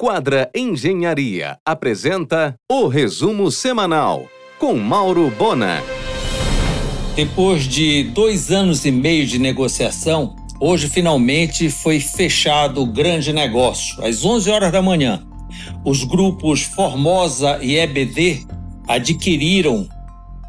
[0.00, 5.82] Quadra Engenharia apresenta o resumo semanal com Mauro Bona.
[7.16, 14.00] Depois de dois anos e meio de negociação, hoje finalmente foi fechado o grande negócio,
[14.04, 15.26] às 11 horas da manhã.
[15.84, 18.46] Os grupos Formosa e EBD
[18.86, 19.88] adquiriram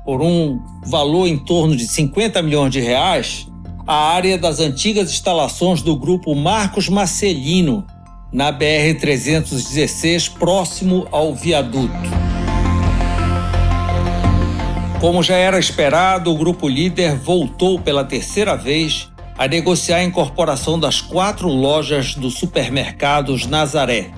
[0.06, 3.48] por um valor em torno de 50 milhões de reais
[3.88, 7.88] a área das antigas instalações do grupo Marcos Marcelino,
[8.32, 11.94] na BR-316, próximo ao viaduto.
[15.00, 20.78] Como já era esperado, o grupo líder voltou pela terceira vez a negociar a incorporação
[20.78, 24.12] das quatro lojas do supermercados Nazaré.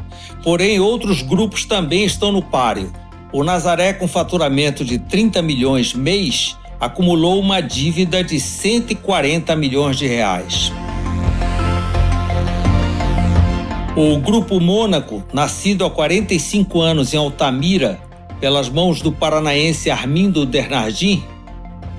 [0.43, 2.91] Porém, outros grupos também estão no páreo.
[3.31, 10.07] O Nazaré, com faturamento de 30 milhões mês, acumulou uma dívida de 140 milhões de
[10.07, 10.73] reais.
[14.03, 18.01] O Grupo Mônaco, nascido há 45 anos em Altamira,
[18.39, 21.23] pelas mãos do paranaense Armindo Bernardin,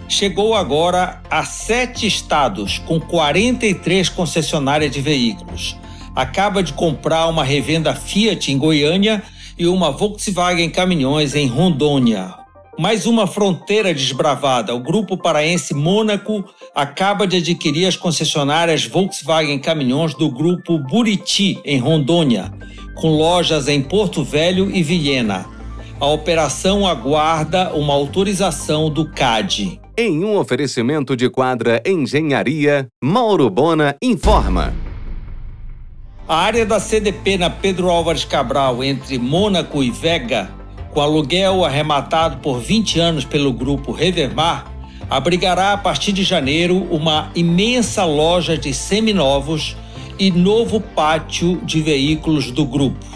[0.08, 5.76] chegou agora a sete estados, com 43 concessionárias de veículos.
[6.12, 9.22] Acaba de comprar uma revenda Fiat em Goiânia
[9.56, 12.41] e uma Volkswagen Caminhões em Rondônia.
[12.78, 14.74] Mais uma fronteira desbravada.
[14.74, 16.42] O grupo paraense Mônaco
[16.74, 22.50] acaba de adquirir as concessionárias Volkswagen Caminhões do grupo Buriti, em Rondônia,
[22.94, 25.44] com lojas em Porto Velho e Vilhena.
[26.00, 29.78] A operação aguarda uma autorização do CAD.
[29.96, 34.72] Em um oferecimento de quadra Engenharia, Mauro Bona informa.
[36.26, 40.61] A área da CDP na Pedro Álvares Cabral, entre Mônaco e Vega,
[40.92, 44.66] com aluguel arrematado por 20 anos pelo grupo Revermar,
[45.08, 49.76] abrigará a partir de janeiro uma imensa loja de seminovos
[50.18, 53.12] e novo pátio de veículos do grupo.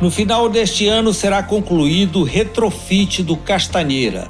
[0.00, 4.28] No final deste ano será concluído o retrofit do Castanheira.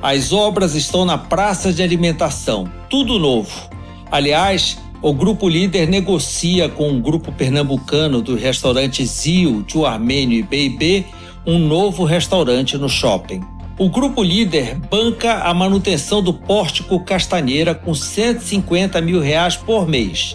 [0.00, 3.68] As obras estão na praça de alimentação, tudo novo.
[4.10, 10.42] Aliás, o grupo líder negocia com o grupo pernambucano do restaurante Zio, Tio Armênio e
[10.42, 11.04] B&B
[11.46, 13.42] um novo restaurante no shopping.
[13.78, 20.34] O grupo líder banca a manutenção do pórtico Castanheira com 150 mil reais por mês.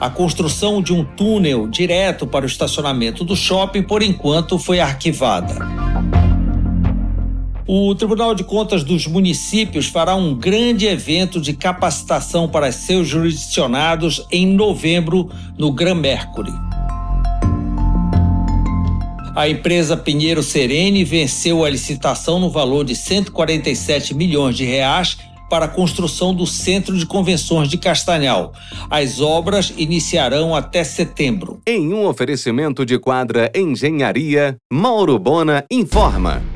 [0.00, 5.58] A construção de um túnel direto para o estacionamento do shopping, por enquanto, foi arquivada.
[7.68, 14.24] O Tribunal de Contas dos Municípios fará um grande evento de capacitação para seus jurisdicionados
[14.30, 15.28] em novembro
[15.58, 16.52] no Gran Mercury.
[19.34, 25.18] A empresa Pinheiro Serene venceu a licitação no valor de 147 milhões de reais
[25.50, 28.52] para a construção do Centro de Convenções de Castanhal.
[28.88, 31.60] As obras iniciarão até setembro.
[31.66, 36.55] Em um oferecimento de quadra Engenharia, Mauro Bona informa.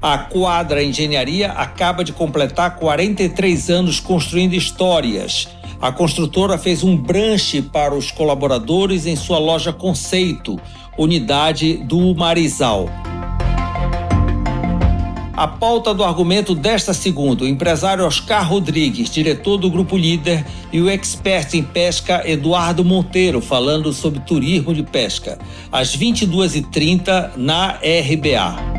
[0.00, 5.48] A Quadra Engenharia acaba de completar 43 anos construindo histórias.
[5.80, 10.60] A construtora fez um branche para os colaboradores em sua loja Conceito,
[10.98, 12.90] unidade do Marizal.
[15.34, 20.80] A pauta do argumento desta segunda, o empresário Oscar Rodrigues, diretor do Grupo Líder, e
[20.80, 25.38] o expert em pesca Eduardo Monteiro, falando sobre turismo de pesca,
[25.70, 28.75] às 22h30 na RBA.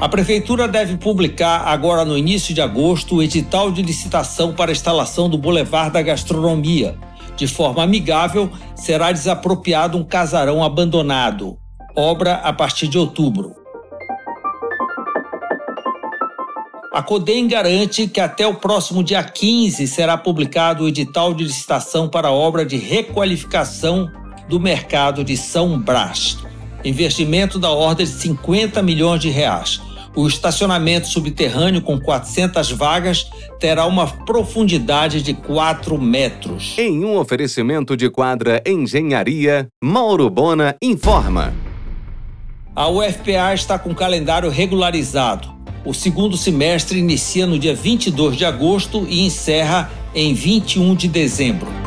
[0.00, 4.72] A Prefeitura deve publicar, agora no início de agosto, o edital de licitação para a
[4.72, 6.96] instalação do Boulevard da Gastronomia.
[7.36, 11.58] De forma amigável, será desapropriado um casarão abandonado.
[11.94, 13.54] Obra a partir de outubro.
[16.94, 22.08] A CODEM garante que até o próximo dia 15 será publicado o edital de licitação
[22.08, 24.10] para a obra de requalificação
[24.48, 26.38] do mercado de São Brás.
[26.82, 29.89] Investimento da ordem de 50 milhões de reais.
[30.14, 36.74] O estacionamento subterrâneo com 400 vagas terá uma profundidade de 4 metros.
[36.76, 41.54] Em um oferecimento de quadra Engenharia, Mauro Bona informa.
[42.74, 45.48] A UFPA está com calendário regularizado.
[45.84, 51.79] O segundo semestre inicia no dia 22 de agosto e encerra em 21 de dezembro.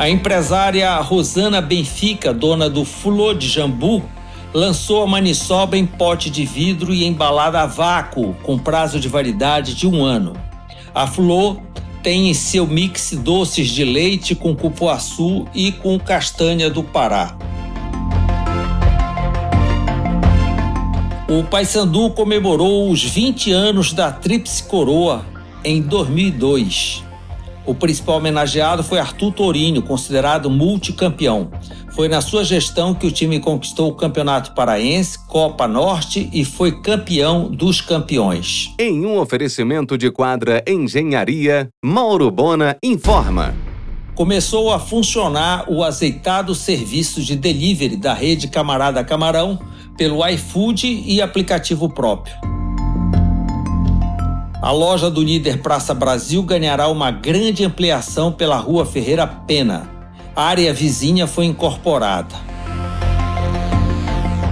[0.00, 4.02] A empresária Rosana Benfica, dona do Fulô de Jambu,
[4.54, 9.74] lançou a maniçoba em pote de vidro e embalada a vácuo, com prazo de validade
[9.74, 10.32] de um ano.
[10.94, 11.58] A Fulô
[12.02, 17.36] tem em seu mix doces de leite com cupuaçu e com castanha do Pará.
[21.28, 25.26] O Paysandu comemorou os 20 anos da Tríplice Coroa
[25.62, 27.09] em 2002.
[27.70, 31.52] O principal homenageado foi Arthur Torinho, considerado multicampeão.
[31.94, 36.82] Foi na sua gestão que o time conquistou o Campeonato Paraense, Copa Norte e foi
[36.82, 38.74] campeão dos campeões.
[38.76, 43.54] Em um oferecimento de quadra Engenharia, Mauro Bona informa.
[44.16, 49.60] Começou a funcionar o azeitado serviço de delivery da rede Camarada Camarão
[49.96, 52.34] pelo iFood e aplicativo próprio.
[54.62, 59.88] A loja do líder Praça Brasil ganhará uma grande ampliação pela Rua Ferreira Pena.
[60.36, 62.34] A área vizinha foi incorporada.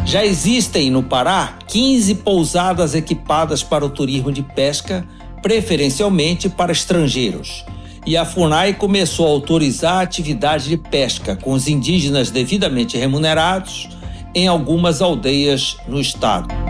[0.06, 5.06] Já existem no Pará 15 pousadas equipadas para o turismo de pesca,
[5.43, 7.62] preferencialmente para estrangeiros.
[8.06, 13.90] E a FUNAI começou a autorizar a atividade de pesca com os indígenas devidamente remunerados
[14.34, 16.68] em algumas aldeias no estado.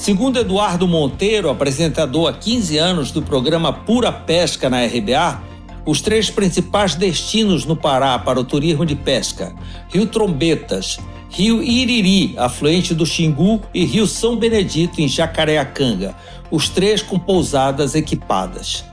[0.00, 5.42] Segundo Eduardo Monteiro, apresentador há 15 anos do programa Pura Pesca na RBA,
[5.84, 9.54] os três principais destinos no Pará para o turismo de pesca:
[9.92, 10.98] Rio Trombetas,
[11.28, 16.16] Rio Iriri, afluente do Xingu, e Rio São Benedito, em Jacareacanga,
[16.50, 18.89] os três com pousadas equipadas.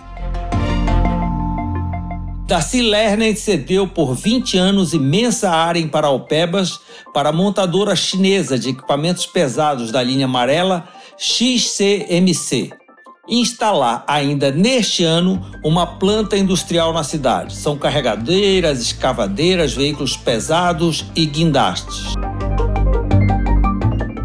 [2.47, 6.79] Darcy Lerner cedeu por 20 anos imensa área em Paraupebas
[7.13, 12.71] para a montadora chinesa de equipamentos pesados da linha amarela XCMC.
[13.27, 17.53] Instalar ainda neste ano uma planta industrial na cidade.
[17.53, 22.13] São carregadeiras, escavadeiras, veículos pesados e guindastes.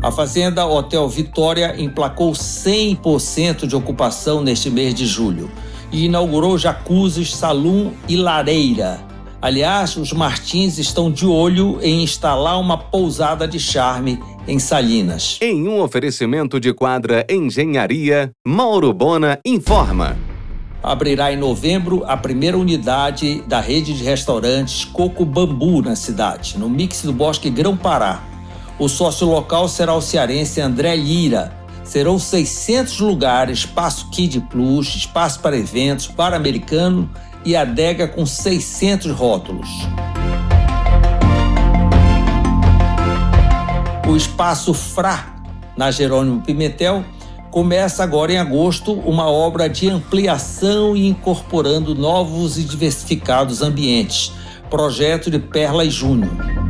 [0.01, 5.51] A Fazenda Hotel Vitória emplacou 100% de ocupação neste mês de julho
[5.93, 8.99] e inaugurou jacuzzis, salão e lareira.
[9.41, 15.39] Aliás, os Martins estão de olho em instalar uma pousada de charme em Salinas.
[15.43, 20.17] Em um oferecimento de quadra Engenharia, Mauro Bona informa.
[20.83, 26.69] Abrirá em novembro a primeira unidade da rede de restaurantes Coco Bambu na cidade, no
[26.69, 28.23] mix do Bosque Grão-Pará.
[28.79, 31.62] O sócio local será o cearense André Lira,
[31.93, 37.11] Serão 600 lugares, espaço Kid Plus, espaço para eventos, para americano
[37.45, 39.69] e adega com 600 rótulos.
[44.09, 45.37] O espaço Fra,
[45.77, 47.05] na Jerônimo Pimentel,
[47.51, 54.33] começa agora em agosto uma obra de ampliação e incorporando novos e diversificados ambientes.
[54.71, 56.62] Projeto de Perla e Júnior.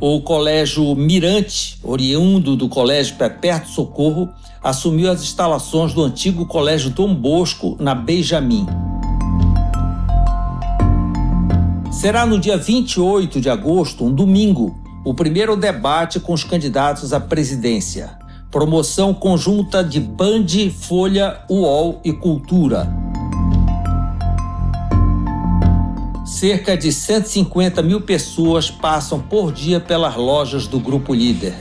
[0.00, 4.28] O Colégio Mirante, oriundo do Colégio Perpétuo Socorro,
[4.62, 8.64] assumiu as instalações do antigo Colégio Dom Bosco, na Benjamin.
[11.90, 17.18] Será no dia 28 de agosto, um domingo, o primeiro debate com os candidatos à
[17.18, 18.16] presidência.
[18.52, 20.46] Promoção conjunta de Band,
[20.78, 23.07] Folha, UOL e Cultura.
[26.28, 31.54] Cerca de 150 mil pessoas passam por dia pelas lojas do Grupo Líder.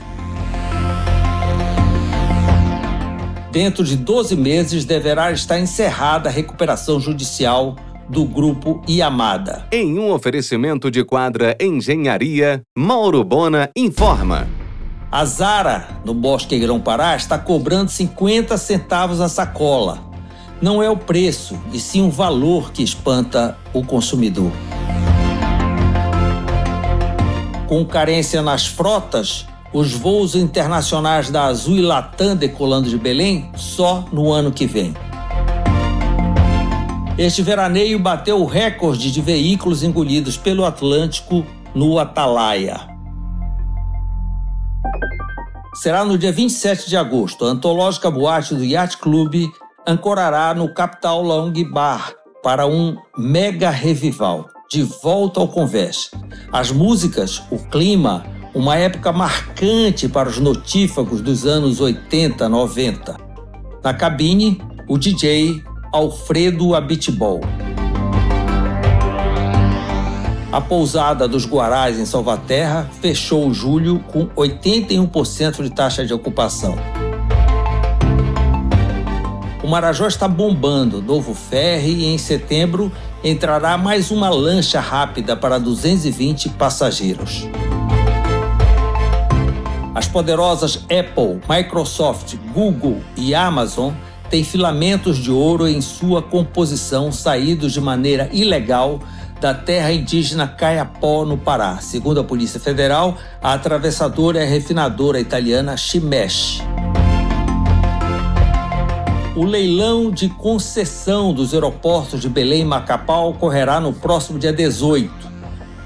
[3.49, 7.77] Dentro de 12 meses deverá estar encerrada a recuperação judicial
[8.09, 9.65] do Grupo Iamada.
[9.71, 14.49] Em um oferecimento de quadra Engenharia, Mauro Bona informa.
[15.09, 20.06] A Zara, no Bosque Grão Pará, está cobrando 50 centavos a sacola
[20.61, 24.51] não é o preço, e sim o valor que espanta o consumidor.
[27.67, 34.05] Com carência nas frotas, os voos internacionais da Azul e Latam decolando de Belém só
[34.11, 34.93] no ano que vem.
[37.17, 42.79] Este veraneio bateu o recorde de veículos engolidos pelo Atlântico no Atalaia.
[45.75, 49.47] Será no dia 27 de agosto, a antológica boate do Yacht Club
[49.87, 52.13] ancorará no Capital Long Bar
[52.43, 54.49] para um mega revival.
[54.69, 56.11] De volta ao Converse.
[56.51, 63.15] As músicas, o clima, uma época marcante para os notífagos dos anos 80, 90.
[63.81, 65.63] Na cabine, o DJ
[65.93, 67.39] Alfredo Abitbol.
[70.51, 76.75] A pousada dos Guarás em Salvaterra fechou julho com 81% de taxa de ocupação.
[79.67, 82.89] O Marajó está bombando, novo ferry e em setembro
[83.21, 87.49] entrará mais uma lancha rápida para 220 passageiros.
[89.93, 93.91] As poderosas Apple, Microsoft, Google e Amazon
[94.29, 99.01] tem filamentos de ouro em sua composição saídos de maneira ilegal
[99.41, 101.79] da terra indígena Caiapó, no Pará.
[101.81, 106.63] Segundo a Polícia Federal, a atravessadora é a refinadora italiana Chimesh.
[109.37, 115.13] O leilão de concessão dos aeroportos de Belém e Macapá ocorrerá no próximo dia 18.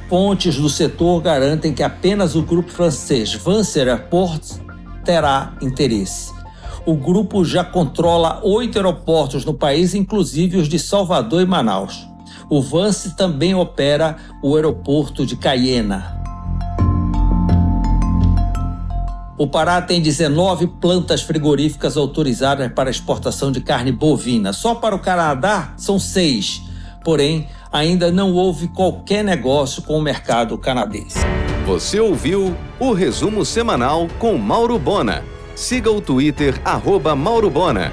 [0.07, 4.61] Fontes do setor garantem que apenas o grupo francês Vinci Airports
[5.03, 6.31] terá interesse.
[6.85, 12.07] O grupo já controla oito aeroportos no país, inclusive os de Salvador e Manaus.
[12.49, 16.20] O Vance também opera o aeroporto de Cayena.
[19.37, 24.53] O Pará tem 19 plantas frigoríficas autorizadas para exportação de carne bovina.
[24.53, 26.61] Só para o Canadá são seis.
[27.03, 31.19] Porém, ainda não houve qualquer negócio com o mercado canadense.
[31.65, 35.23] Você ouviu o resumo semanal com Mauro Bona.
[35.55, 37.91] Siga o Twitter, arroba Mauro Bona.